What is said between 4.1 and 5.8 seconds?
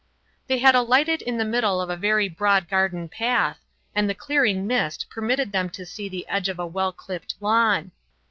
clearing mist permitted them